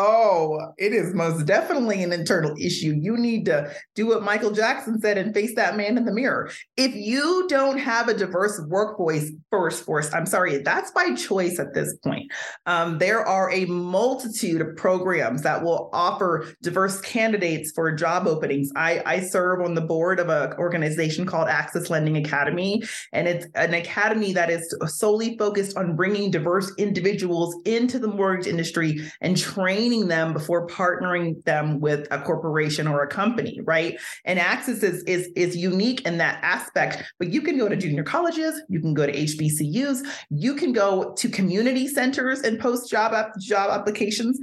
Oh, 0.00 0.60
it 0.78 0.92
is 0.92 1.12
most 1.12 1.44
definitely 1.44 2.04
an 2.04 2.12
internal 2.12 2.54
issue. 2.56 2.96
You 3.00 3.16
need 3.16 3.46
to 3.46 3.68
do 3.96 4.06
what 4.06 4.22
Michael 4.22 4.52
Jackson 4.52 5.00
said 5.00 5.18
and 5.18 5.34
face 5.34 5.56
that 5.56 5.76
man 5.76 5.98
in 5.98 6.04
the 6.04 6.12
mirror. 6.12 6.52
If 6.76 6.94
you 6.94 7.46
don't 7.48 7.78
have 7.78 8.06
a 8.06 8.14
diverse 8.14 8.60
workforce, 8.68 9.32
first 9.50 9.84
force, 9.84 10.14
I'm 10.14 10.24
sorry, 10.24 10.58
that's 10.58 10.92
by 10.92 11.16
choice 11.16 11.58
at 11.58 11.74
this 11.74 11.96
point. 11.96 12.30
Um, 12.64 12.98
there 12.98 13.26
are 13.26 13.50
a 13.50 13.64
multitude 13.64 14.60
of 14.60 14.76
programs 14.76 15.42
that 15.42 15.64
will 15.64 15.90
offer 15.92 16.46
diverse 16.62 17.00
candidates 17.00 17.72
for 17.74 17.90
job 17.90 18.28
openings. 18.28 18.70
I, 18.76 19.02
I 19.04 19.18
serve 19.18 19.62
on 19.62 19.74
the 19.74 19.80
board 19.80 20.20
of 20.20 20.28
an 20.28 20.52
organization 20.58 21.26
called 21.26 21.48
Access 21.48 21.90
Lending 21.90 22.18
Academy, 22.18 22.84
and 23.12 23.26
it's 23.26 23.46
an 23.56 23.74
academy 23.74 24.32
that 24.34 24.48
is 24.48 24.72
solely 24.86 25.36
focused 25.38 25.76
on 25.76 25.96
bringing 25.96 26.30
diverse 26.30 26.70
individuals 26.78 27.56
into 27.64 27.98
the 27.98 28.06
mortgage 28.06 28.46
industry 28.46 29.00
and 29.20 29.36
training 29.36 29.87
them 30.08 30.32
before 30.32 30.66
partnering 30.66 31.42
them 31.44 31.80
with 31.80 32.06
a 32.10 32.20
corporation 32.20 32.86
or 32.86 33.02
a 33.02 33.08
company, 33.08 33.60
right? 33.64 33.98
And 34.24 34.38
Access 34.38 34.82
is 34.82 35.02
is 35.04 35.28
is 35.36 35.56
unique 35.56 36.06
in 36.06 36.18
that 36.18 36.38
aspect. 36.42 37.02
But 37.18 37.32
you 37.32 37.42
can 37.42 37.58
go 37.58 37.68
to 37.68 37.76
junior 37.76 38.02
colleges, 38.02 38.60
you 38.68 38.80
can 38.80 38.94
go 38.94 39.06
to 39.06 39.12
HBCUs, 39.12 40.06
you 40.30 40.54
can 40.54 40.72
go 40.72 41.14
to 41.14 41.28
community 41.28 41.88
centers 41.88 42.40
and 42.40 42.58
post 42.58 42.90
job 42.90 43.12
job 43.40 43.70
applications. 43.70 44.38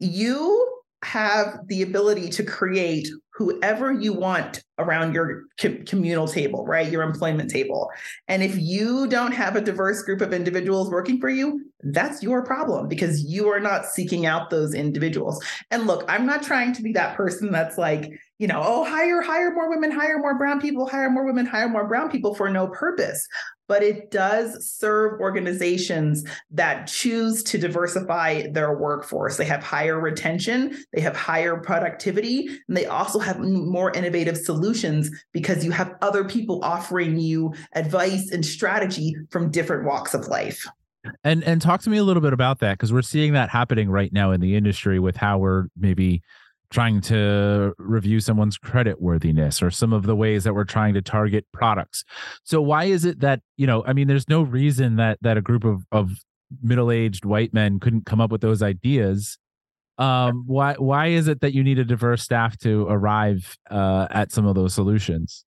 You 0.00 0.83
have 1.04 1.58
the 1.66 1.82
ability 1.82 2.30
to 2.30 2.42
create 2.42 3.08
whoever 3.34 3.92
you 3.92 4.12
want 4.12 4.62
around 4.78 5.12
your 5.12 5.44
communal 5.86 6.28
table, 6.28 6.64
right? 6.66 6.90
Your 6.90 7.02
employment 7.02 7.50
table. 7.50 7.90
And 8.28 8.44
if 8.44 8.56
you 8.56 9.08
don't 9.08 9.32
have 9.32 9.56
a 9.56 9.60
diverse 9.60 10.02
group 10.02 10.20
of 10.20 10.32
individuals 10.32 10.88
working 10.88 11.20
for 11.20 11.28
you, 11.28 11.64
that's 11.82 12.22
your 12.22 12.44
problem 12.44 12.86
because 12.86 13.24
you 13.24 13.48
are 13.48 13.58
not 13.58 13.86
seeking 13.86 14.24
out 14.24 14.50
those 14.50 14.72
individuals. 14.72 15.44
And 15.72 15.86
look, 15.86 16.04
I'm 16.08 16.26
not 16.26 16.44
trying 16.44 16.72
to 16.74 16.82
be 16.82 16.92
that 16.92 17.16
person 17.16 17.50
that's 17.50 17.76
like, 17.76 18.08
you 18.38 18.46
know, 18.46 18.62
oh, 18.64 18.84
hire, 18.84 19.20
hire 19.20 19.52
more 19.52 19.68
women, 19.68 19.90
hire 19.90 20.18
more 20.18 20.38
brown 20.38 20.60
people, 20.60 20.86
hire 20.86 21.10
more 21.10 21.24
women, 21.24 21.44
hire 21.44 21.68
more 21.68 21.88
brown 21.88 22.10
people 22.10 22.34
for 22.34 22.48
no 22.48 22.68
purpose 22.68 23.26
but 23.68 23.82
it 23.82 24.10
does 24.10 24.68
serve 24.68 25.20
organizations 25.20 26.24
that 26.50 26.86
choose 26.86 27.42
to 27.44 27.58
diversify 27.58 28.46
their 28.52 28.76
workforce. 28.76 29.36
They 29.36 29.44
have 29.44 29.62
higher 29.62 29.98
retention, 29.98 30.76
they 30.92 31.00
have 31.00 31.16
higher 31.16 31.56
productivity, 31.56 32.48
and 32.68 32.76
they 32.76 32.86
also 32.86 33.18
have 33.18 33.38
more 33.40 33.92
innovative 33.92 34.36
solutions 34.36 35.10
because 35.32 35.64
you 35.64 35.70
have 35.70 35.94
other 36.02 36.24
people 36.24 36.60
offering 36.62 37.18
you 37.18 37.54
advice 37.74 38.30
and 38.30 38.44
strategy 38.44 39.16
from 39.30 39.50
different 39.50 39.84
walks 39.84 40.14
of 40.14 40.28
life. 40.28 40.66
And 41.22 41.44
and 41.44 41.60
talk 41.60 41.82
to 41.82 41.90
me 41.90 41.98
a 41.98 42.04
little 42.04 42.22
bit 42.22 42.32
about 42.32 42.60
that 42.60 42.78
because 42.78 42.92
we're 42.92 43.02
seeing 43.02 43.34
that 43.34 43.50
happening 43.50 43.90
right 43.90 44.12
now 44.12 44.30
in 44.30 44.40
the 44.40 44.56
industry 44.56 44.98
with 44.98 45.16
how 45.16 45.38
we're 45.38 45.66
maybe 45.76 46.22
trying 46.70 47.00
to 47.00 47.72
review 47.78 48.20
someone's 48.20 48.58
credit 48.58 49.00
worthiness 49.00 49.62
or 49.62 49.70
some 49.70 49.92
of 49.92 50.04
the 50.04 50.16
ways 50.16 50.44
that 50.44 50.54
we're 50.54 50.64
trying 50.64 50.94
to 50.94 51.02
target 51.02 51.46
products. 51.52 52.04
So 52.42 52.60
why 52.60 52.84
is 52.84 53.04
it 53.04 53.20
that, 53.20 53.40
you 53.56 53.66
know, 53.66 53.84
I 53.86 53.92
mean 53.92 54.08
there's 54.08 54.28
no 54.28 54.42
reason 54.42 54.96
that 54.96 55.18
that 55.22 55.36
a 55.36 55.42
group 55.42 55.64
of 55.64 55.84
of 55.92 56.10
middle-aged 56.62 57.24
white 57.24 57.52
men 57.54 57.80
couldn't 57.80 58.06
come 58.06 58.20
up 58.20 58.30
with 58.30 58.40
those 58.40 58.62
ideas. 58.62 59.38
Um 59.98 60.44
why 60.46 60.74
why 60.74 61.08
is 61.08 61.28
it 61.28 61.40
that 61.40 61.54
you 61.54 61.62
need 61.62 61.78
a 61.78 61.84
diverse 61.84 62.22
staff 62.22 62.58
to 62.58 62.86
arrive 62.88 63.56
uh 63.70 64.08
at 64.10 64.32
some 64.32 64.46
of 64.46 64.54
those 64.54 64.74
solutions? 64.74 65.44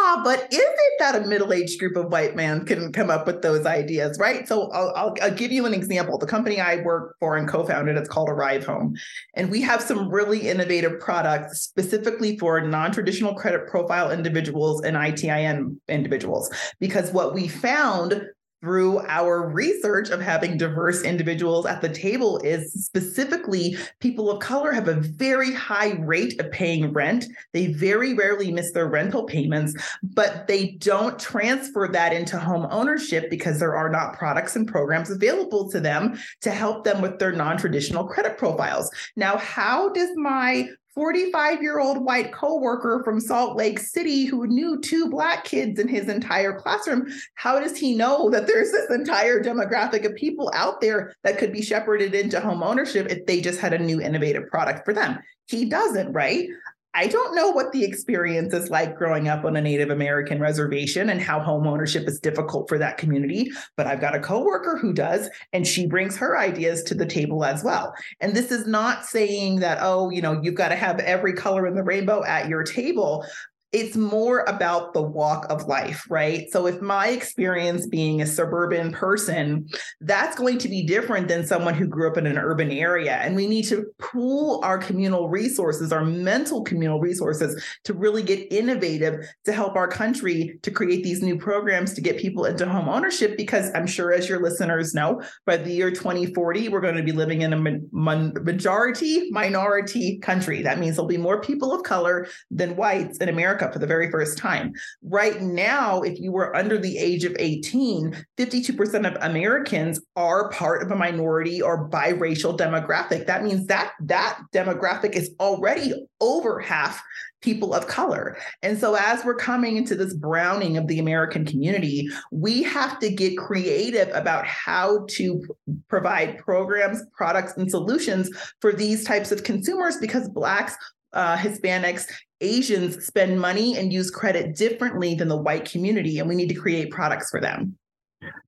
Ah, 0.00 0.20
but 0.24 0.40
is 0.52 0.58
it 0.58 0.92
that 0.98 1.14
a 1.14 1.26
middle-aged 1.26 1.78
group 1.78 1.96
of 1.96 2.10
white 2.10 2.34
men 2.34 2.64
can 2.64 2.92
come 2.92 3.10
up 3.10 3.26
with 3.26 3.42
those 3.42 3.66
ideas, 3.66 4.18
right? 4.18 4.46
So 4.48 4.70
I'll, 4.72 4.92
I'll, 4.96 5.14
I'll 5.22 5.34
give 5.34 5.52
you 5.52 5.66
an 5.66 5.74
example. 5.74 6.18
The 6.18 6.26
company 6.26 6.60
I 6.60 6.76
work 6.82 7.16
for 7.20 7.36
and 7.36 7.48
co-founded, 7.48 7.96
it's 7.96 8.08
called 8.08 8.28
Arrive 8.28 8.64
Home, 8.66 8.94
and 9.34 9.50
we 9.50 9.60
have 9.62 9.82
some 9.82 10.08
really 10.08 10.48
innovative 10.48 11.00
products 11.00 11.60
specifically 11.60 12.38
for 12.38 12.60
non-traditional 12.60 13.34
credit 13.34 13.68
profile 13.68 14.10
individuals 14.10 14.82
and 14.82 14.96
ITIN 14.96 15.76
individuals. 15.88 16.50
Because 16.78 17.12
what 17.12 17.34
we 17.34 17.48
found 17.48 18.22
through 18.60 19.00
our 19.06 19.48
research 19.48 20.10
of 20.10 20.20
having 20.20 20.56
diverse 20.56 21.02
individuals 21.02 21.66
at 21.66 21.80
the 21.80 21.88
table 21.88 22.38
is 22.38 22.72
specifically 22.72 23.76
people 24.00 24.30
of 24.30 24.40
color 24.40 24.72
have 24.72 24.88
a 24.88 25.00
very 25.00 25.52
high 25.52 25.92
rate 26.00 26.38
of 26.40 26.50
paying 26.50 26.92
rent. 26.92 27.26
They 27.52 27.68
very 27.68 28.14
rarely 28.14 28.52
miss 28.52 28.72
their 28.72 28.88
rental 28.88 29.24
payments, 29.24 29.74
but 30.02 30.46
they 30.46 30.72
don't 30.78 31.18
transfer 31.18 31.88
that 31.92 32.12
into 32.12 32.38
home 32.38 32.66
ownership 32.70 33.30
because 33.30 33.58
there 33.58 33.76
are 33.76 33.88
not 33.88 34.16
products 34.16 34.56
and 34.56 34.68
programs 34.68 35.10
available 35.10 35.70
to 35.70 35.80
them 35.80 36.18
to 36.42 36.50
help 36.50 36.84
them 36.84 37.00
with 37.00 37.18
their 37.18 37.32
non-traditional 37.32 38.04
credit 38.04 38.36
profiles. 38.36 38.90
Now, 39.16 39.36
how 39.38 39.88
does 39.90 40.10
my 40.16 40.68
45 40.94 41.62
year 41.62 41.78
old 41.78 42.04
white 42.04 42.32
coworker 42.32 43.02
from 43.04 43.20
Salt 43.20 43.56
Lake 43.56 43.78
City 43.78 44.24
who 44.24 44.46
knew 44.46 44.80
two 44.80 45.08
black 45.08 45.44
kids 45.44 45.78
in 45.78 45.88
his 45.88 46.08
entire 46.08 46.52
classroom. 46.52 47.06
How 47.34 47.60
does 47.60 47.76
he 47.76 47.94
know 47.94 48.30
that 48.30 48.46
there's 48.46 48.72
this 48.72 48.90
entire 48.90 49.42
demographic 49.42 50.04
of 50.04 50.14
people 50.14 50.50
out 50.54 50.80
there 50.80 51.14
that 51.22 51.38
could 51.38 51.52
be 51.52 51.62
shepherded 51.62 52.14
into 52.14 52.40
home 52.40 52.62
ownership 52.62 53.06
if 53.08 53.24
they 53.26 53.40
just 53.40 53.60
had 53.60 53.72
a 53.72 53.78
new 53.78 54.00
innovative 54.00 54.48
product 54.48 54.84
for 54.84 54.92
them? 54.92 55.18
He 55.46 55.64
doesn't, 55.64 56.12
right? 56.12 56.48
I 56.92 57.06
don't 57.06 57.36
know 57.36 57.50
what 57.50 57.70
the 57.70 57.84
experience 57.84 58.52
is 58.52 58.68
like 58.68 58.96
growing 58.96 59.28
up 59.28 59.44
on 59.44 59.54
a 59.54 59.60
Native 59.60 59.90
American 59.90 60.40
reservation 60.40 61.10
and 61.10 61.20
how 61.20 61.38
home 61.38 61.66
ownership 61.66 62.08
is 62.08 62.18
difficult 62.18 62.68
for 62.68 62.78
that 62.78 62.98
community, 62.98 63.50
but 63.76 63.86
I've 63.86 64.00
got 64.00 64.16
a 64.16 64.20
coworker 64.20 64.76
who 64.76 64.92
does, 64.92 65.30
and 65.52 65.64
she 65.66 65.86
brings 65.86 66.16
her 66.16 66.36
ideas 66.36 66.82
to 66.84 66.94
the 66.94 67.06
table 67.06 67.44
as 67.44 67.62
well. 67.62 67.94
And 68.20 68.34
this 68.34 68.50
is 68.50 68.66
not 68.66 69.04
saying 69.04 69.60
that, 69.60 69.78
oh, 69.80 70.10
you 70.10 70.20
know, 70.20 70.40
you've 70.42 70.56
got 70.56 70.70
to 70.70 70.76
have 70.76 70.98
every 70.98 71.32
color 71.32 71.66
in 71.68 71.74
the 71.74 71.84
rainbow 71.84 72.24
at 72.24 72.48
your 72.48 72.64
table, 72.64 73.24
it's 73.72 73.96
more 73.96 74.40
about 74.48 74.94
the 74.94 75.02
walk 75.02 75.46
of 75.48 75.68
life, 75.68 76.04
right? 76.10 76.50
So 76.50 76.66
if 76.66 76.80
my 76.80 77.08
experience 77.08 77.86
being 77.86 78.20
a 78.20 78.26
suburban 78.26 78.92
person, 78.92 79.68
that's 80.00 80.36
going 80.36 80.58
to 80.58 80.68
be 80.68 80.84
different 80.84 81.28
than 81.28 81.46
someone 81.46 81.74
who 81.74 81.86
grew 81.86 82.10
up 82.10 82.16
in 82.16 82.26
an 82.26 82.36
urban 82.36 82.72
area. 82.72 83.16
And 83.16 83.36
we 83.36 83.46
need 83.46 83.66
to 83.68 83.86
pool 83.98 84.60
our 84.64 84.76
communal 84.76 85.28
resources, 85.28 85.92
our 85.92 86.04
mental 86.04 86.62
communal 86.64 86.98
resources 86.98 87.62
to 87.84 87.94
really 87.94 88.24
get 88.24 88.52
innovative 88.52 89.24
to 89.44 89.52
help 89.52 89.76
our 89.76 89.86
country 89.86 90.58
to 90.62 90.70
create 90.72 91.04
these 91.04 91.22
new 91.22 91.38
programs 91.38 91.94
to 91.94 92.00
get 92.00 92.18
people 92.18 92.46
into 92.46 92.68
home 92.68 92.88
ownership. 92.88 93.36
Because 93.36 93.70
I'm 93.74 93.86
sure, 93.86 94.12
as 94.12 94.28
your 94.28 94.42
listeners 94.42 94.94
know, 94.94 95.22
by 95.46 95.56
the 95.56 95.72
year 95.72 95.92
2040, 95.92 96.70
we're 96.70 96.80
going 96.80 96.96
to 96.96 97.04
be 97.04 97.12
living 97.12 97.42
in 97.42 97.52
a 97.52 97.56
majority 97.56 99.30
minority 99.30 100.18
country. 100.18 100.62
That 100.62 100.80
means 100.80 100.96
there'll 100.96 101.06
be 101.06 101.16
more 101.16 101.40
people 101.40 101.72
of 101.72 101.84
color 101.84 102.26
than 102.50 102.74
whites 102.74 103.18
in 103.18 103.28
America 103.28 103.59
America 103.60 103.72
for 103.72 103.78
the 103.78 103.86
very 103.86 104.10
first 104.10 104.38
time. 104.38 104.72
Right 105.02 105.40
now, 105.40 106.02
if 106.02 106.18
you 106.18 106.32
were 106.32 106.54
under 106.56 106.78
the 106.78 106.98
age 106.98 107.24
of 107.24 107.36
18, 107.38 108.16
52% 108.38 109.06
of 109.06 109.16
Americans 109.22 110.00
are 110.16 110.50
part 110.50 110.82
of 110.82 110.90
a 110.90 110.96
minority 110.96 111.62
or 111.62 111.88
biracial 111.88 112.56
demographic. 112.56 113.26
That 113.26 113.44
means 113.44 113.66
that 113.66 113.92
that 114.00 114.40
demographic 114.52 115.14
is 115.14 115.34
already 115.40 115.92
over 116.20 116.60
half 116.60 117.02
people 117.42 117.72
of 117.72 117.86
color. 117.86 118.36
And 118.62 118.78
so, 118.78 118.94
as 118.94 119.24
we're 119.24 119.34
coming 119.34 119.76
into 119.78 119.94
this 119.94 120.12
browning 120.12 120.76
of 120.76 120.88
the 120.88 120.98
American 120.98 121.46
community, 121.46 122.10
we 122.30 122.62
have 122.64 122.98
to 122.98 123.10
get 123.10 123.38
creative 123.38 124.14
about 124.14 124.46
how 124.46 125.06
to 125.10 125.42
provide 125.88 126.36
programs, 126.38 127.02
products, 127.16 127.56
and 127.56 127.70
solutions 127.70 128.28
for 128.60 128.74
these 128.74 129.04
types 129.04 129.32
of 129.32 129.42
consumers 129.42 129.96
because 129.96 130.28
Blacks 130.28 130.76
uh, 131.12 131.36
Hispanics, 131.36 132.06
Asians 132.40 133.04
spend 133.04 133.40
money 133.40 133.76
and 133.76 133.92
use 133.92 134.10
credit 134.10 134.56
differently 134.56 135.14
than 135.14 135.28
the 135.28 135.36
white 135.36 135.70
community, 135.70 136.18
and 136.18 136.28
we 136.28 136.34
need 136.34 136.48
to 136.48 136.54
create 136.54 136.90
products 136.90 137.30
for 137.30 137.40
them. 137.40 137.76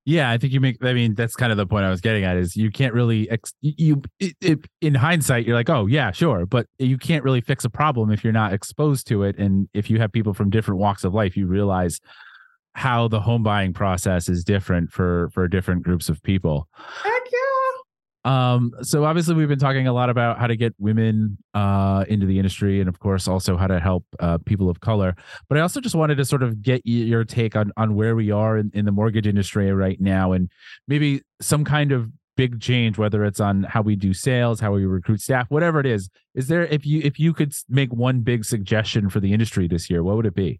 Yeah, 0.04 0.31
I 0.31 0.37
think 0.37 0.52
you 0.52 0.61
make. 0.61 0.85
I 0.85 0.92
mean, 0.92 1.14
that's 1.14 1.35
kind 1.35 1.50
of 1.50 1.59
the 1.59 1.66
point 1.66 1.85
I 1.85 1.90
was 1.90 2.00
getting 2.00 2.25
at. 2.25 2.37
Is 2.37 2.57
you 2.57 2.71
can't 2.71 2.92
really 2.92 3.31
ex, 3.31 3.52
you 3.61 4.02
it, 4.19 4.35
it, 4.40 4.59
in 4.81 4.95
hindsight, 4.95 5.47
you're 5.47 5.57
like, 5.57 5.71
oh 5.71 5.87
yeah, 5.87 6.11
sure, 6.11 6.45
but 6.45 6.66
you 6.78 6.99
can't 6.99 7.25
really 7.25 7.40
fix 7.40 7.64
a 7.64 7.71
problem 7.71 8.11
if 8.11 8.23
you're 8.23 8.33
not 8.33 8.52
exposed 8.52 9.07
to 9.09 9.23
it, 9.23 9.38
and 9.38 9.69
if 9.73 9.88
you 9.88 9.99
have 9.99 10.12
people 10.12 10.35
from 10.35 10.50
different 10.50 10.81
walks 10.81 11.04
of 11.04 11.14
life, 11.14 11.37
you 11.37 11.47
realize 11.47 12.00
how 12.75 13.07
the 13.07 13.21
home 13.21 13.42
buying 13.42 13.73
process 13.73 14.28
is 14.28 14.45
different 14.45 14.90
for 14.90 15.31
for 15.33 15.47
different 15.49 15.83
groups 15.83 16.09
of 16.09 16.23
people. 16.23 16.69
Um, 18.24 18.72
so 18.82 19.04
obviously 19.04 19.34
we've 19.34 19.48
been 19.48 19.58
talking 19.58 19.88
a 19.88 19.92
lot 19.92 20.08
about 20.08 20.38
how 20.38 20.46
to 20.46 20.56
get 20.56 20.74
women 20.78 21.38
uh, 21.54 22.04
into 22.08 22.26
the 22.26 22.38
industry 22.38 22.80
and 22.80 22.88
of 22.88 23.00
course 23.00 23.26
also 23.26 23.56
how 23.56 23.66
to 23.66 23.80
help 23.80 24.04
uh, 24.20 24.38
people 24.38 24.70
of 24.70 24.80
color. 24.80 25.16
But 25.48 25.58
I 25.58 25.60
also 25.62 25.80
just 25.80 25.94
wanted 25.94 26.16
to 26.16 26.24
sort 26.24 26.42
of 26.42 26.62
get 26.62 26.82
your 26.84 27.24
take 27.24 27.56
on 27.56 27.72
on 27.76 27.94
where 27.94 28.14
we 28.14 28.30
are 28.30 28.58
in, 28.58 28.70
in 28.74 28.84
the 28.84 28.92
mortgage 28.92 29.26
industry 29.26 29.72
right 29.72 30.00
now 30.00 30.32
and 30.32 30.50
maybe 30.86 31.22
some 31.40 31.64
kind 31.64 31.92
of 31.92 32.10
big 32.36 32.60
change 32.60 32.96
whether 32.96 33.24
it's 33.24 33.40
on 33.40 33.62
how 33.64 33.82
we 33.82 33.94
do 33.94 34.14
sales 34.14 34.58
how 34.58 34.72
we 34.72 34.86
recruit 34.86 35.20
staff 35.20 35.50
whatever 35.50 35.78
it 35.80 35.84
is 35.84 36.08
is 36.34 36.48
there 36.48 36.64
if 36.68 36.86
you 36.86 36.98
if 37.04 37.18
you 37.18 37.34
could 37.34 37.52
make 37.68 37.92
one 37.92 38.20
big 38.20 38.42
suggestion 38.42 39.10
for 39.10 39.20
the 39.20 39.34
industry 39.34 39.68
this 39.68 39.90
year 39.90 40.02
what 40.02 40.16
would 40.16 40.24
it 40.24 40.34
be 40.34 40.58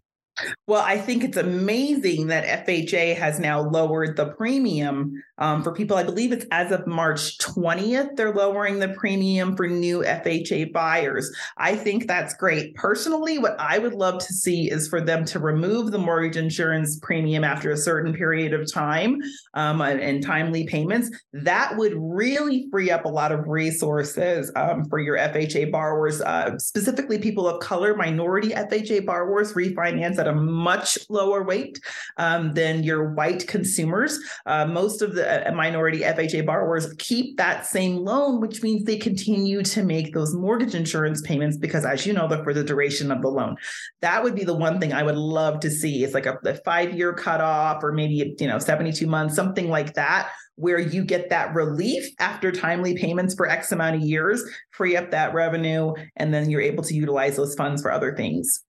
Well, 0.65 0.81
I 0.81 0.97
think 0.97 1.23
it's 1.23 1.37
amazing 1.37 2.27
that 2.27 2.65
FHA 2.65 3.15
has 3.17 3.39
now 3.39 3.61
lowered 3.61 4.17
the 4.17 4.27
premium 4.27 5.21
um, 5.37 5.63
for 5.63 5.71
people. 5.71 5.95
I 5.95 6.03
believe 6.03 6.31
it's 6.31 6.45
as 6.51 6.71
of 6.71 6.87
March 6.87 7.37
20th, 7.37 8.15
they're 8.15 8.33
lowering 8.33 8.79
the 8.79 8.89
premium 8.89 9.55
for 9.55 9.67
new 9.67 9.99
FHA 9.99 10.73
buyers. 10.73 11.31
I 11.57 11.75
think 11.75 12.07
that's 12.07 12.33
great. 12.33 12.73
Personally, 12.75 13.37
what 13.37 13.55
I 13.59 13.77
would 13.77 13.93
love 13.93 14.19
to 14.25 14.33
see 14.33 14.71
is 14.71 14.87
for 14.87 15.01
them 15.01 15.23
to 15.25 15.39
remove 15.39 15.91
the 15.91 15.99
mortgage 15.99 16.37
insurance 16.37 16.97
premium 16.99 17.43
after 17.43 17.71
a 17.71 17.77
certain 17.77 18.13
period 18.13 18.53
of 18.53 18.71
time 18.71 19.19
um, 19.53 19.81
and 19.81 20.23
timely 20.23 20.65
payments. 20.65 21.11
That 21.33 21.77
would 21.77 21.93
really 21.95 22.67
free 22.71 22.89
up 22.89 23.05
a 23.05 23.09
lot 23.09 23.31
of 23.31 23.47
resources 23.47 24.51
um, 24.55 24.85
for 24.85 24.99
your 24.99 25.17
FHA 25.17 25.71
borrowers, 25.71 26.21
uh, 26.21 26.57
specifically 26.57 27.19
people 27.19 27.47
of 27.47 27.59
color, 27.61 27.95
minority 27.95 28.49
FHA 28.49 29.05
borrowers 29.05 29.53
refinance 29.53 30.22
at 30.23 30.33
a 30.33 30.35
much 30.35 30.97
lower 31.09 31.43
rate 31.43 31.79
um, 32.17 32.53
than 32.53 32.83
your 32.83 33.13
white 33.13 33.47
consumers. 33.47 34.19
Uh, 34.45 34.65
most 34.65 35.01
of 35.01 35.15
the 35.15 35.47
uh, 35.47 35.51
minority 35.51 35.99
FHA 35.99 36.45
borrowers 36.45 36.93
keep 36.97 37.37
that 37.37 37.65
same 37.65 37.97
loan, 37.97 38.39
which 38.39 38.63
means 38.63 38.83
they 38.83 38.97
continue 38.97 39.61
to 39.63 39.83
make 39.83 40.13
those 40.13 40.33
mortgage 40.33 40.75
insurance 40.75 41.21
payments 41.21 41.57
because, 41.57 41.85
as 41.85 42.05
you 42.05 42.13
know, 42.13 42.27
they're 42.27 42.43
for 42.43 42.53
the 42.53 42.63
duration 42.63 43.11
of 43.11 43.21
the 43.21 43.27
loan. 43.27 43.55
That 44.01 44.23
would 44.23 44.35
be 44.35 44.43
the 44.43 44.55
one 44.55 44.79
thing 44.79 44.93
I 44.93 45.03
would 45.03 45.17
love 45.17 45.59
to 45.61 45.69
see. 45.69 46.03
It's 46.03 46.13
like 46.13 46.25
a, 46.25 46.37
a 46.45 46.55
five 46.63 46.93
year 46.93 47.13
cutoff 47.13 47.83
or 47.83 47.91
maybe, 47.91 48.35
you 48.39 48.47
know, 48.47 48.59
72 48.59 49.05
months, 49.07 49.35
something 49.35 49.69
like 49.69 49.93
that 49.95 50.31
where 50.55 50.79
you 50.79 51.03
get 51.03 51.31
that 51.31 51.53
relief 51.55 52.05
after 52.19 52.51
timely 52.51 52.95
payments 52.95 53.33
for 53.33 53.49
X 53.49 53.71
amount 53.71 53.95
of 53.95 54.03
years, 54.03 54.43
free 54.69 54.95
up 54.95 55.09
that 55.09 55.33
revenue, 55.33 55.93
and 56.15 56.31
then 56.31 56.47
you're 56.49 56.61
able 56.61 56.83
to 56.83 56.93
utilize 56.93 57.35
those 57.35 57.55
funds 57.55 57.81
for 57.81 57.91
other 57.91 58.15
things 58.15 58.63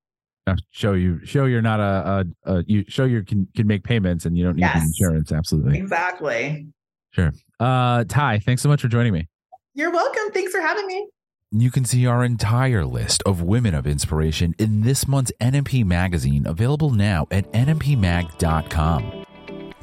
show 0.70 0.92
you 0.92 1.24
show 1.24 1.46
you're 1.46 1.62
not 1.62 1.80
a, 1.80 2.26
a, 2.44 2.52
a, 2.52 2.64
you 2.66 2.84
show 2.88 3.04
you 3.04 3.22
can 3.22 3.48
can 3.54 3.66
make 3.66 3.84
payments 3.84 4.26
and 4.26 4.36
you 4.36 4.44
don't 4.44 4.56
need 4.56 4.62
yes. 4.62 4.84
insurance. 4.84 5.32
Absolutely. 5.32 5.78
Exactly. 5.78 6.66
Sure. 7.10 7.32
Uh 7.60 8.04
Tai 8.04 8.40
thanks 8.40 8.62
so 8.62 8.68
much 8.68 8.82
for 8.82 8.88
joining 8.88 9.12
me. 9.12 9.28
You're 9.74 9.90
welcome. 9.90 10.32
Thanks 10.32 10.52
for 10.52 10.60
having 10.60 10.86
me. 10.86 11.08
You 11.50 11.70
can 11.70 11.84
see 11.84 12.06
our 12.06 12.24
entire 12.24 12.84
list 12.84 13.22
of 13.24 13.40
women 13.40 13.74
of 13.74 13.86
inspiration 13.86 14.54
in 14.58 14.82
this 14.82 15.06
month's 15.06 15.32
NMP 15.40 15.84
magazine 15.84 16.46
available 16.46 16.90
now 16.90 17.26
at 17.30 17.50
nmpmag.com 17.52 19.24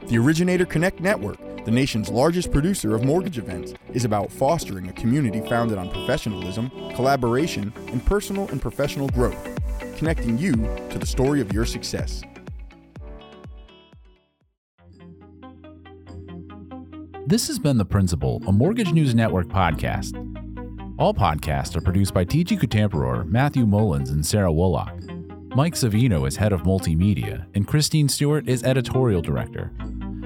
the 0.07 0.17
originator 0.17 0.65
connect 0.65 0.99
network 0.99 1.37
the 1.63 1.71
nation's 1.71 2.09
largest 2.09 2.51
producer 2.51 2.95
of 2.95 3.03
mortgage 3.03 3.37
events 3.37 3.73
is 3.93 4.03
about 4.03 4.31
fostering 4.31 4.89
a 4.89 4.93
community 4.93 5.41
founded 5.41 5.77
on 5.77 5.91
professionalism, 5.91 6.71
collaboration, 6.95 7.71
and 7.87 8.03
personal 8.03 8.47
and 8.49 8.59
professional 8.59 9.07
growth 9.09 9.60
connecting 9.97 10.37
you 10.37 10.53
to 10.89 10.97
the 10.97 11.05
story 11.05 11.41
of 11.41 11.53
your 11.53 11.65
success. 11.65 12.23
This 17.27 17.47
has 17.47 17.59
been 17.59 17.77
The 17.77 17.85
Principal, 17.85 18.41
a 18.47 18.51
Mortgage 18.51 18.91
News 18.91 19.15
Network 19.15 19.47
podcast. 19.47 20.17
All 20.97 21.13
podcasts 21.13 21.75
are 21.75 21.81
produced 21.81 22.13
by 22.13 22.25
TG 22.25 22.59
Kutamperor, 22.59 23.25
Matthew 23.25 23.65
Mullins, 23.65 24.09
and 24.09 24.25
Sarah 24.25 24.51
Wollock. 24.51 25.07
Mike 25.55 25.75
Savino 25.75 26.27
is 26.27 26.35
head 26.35 26.51
of 26.51 26.63
multimedia, 26.63 27.45
and 27.55 27.67
Christine 27.67 28.09
Stewart 28.09 28.49
is 28.49 28.63
editorial 28.63 29.21
director. 29.21 29.71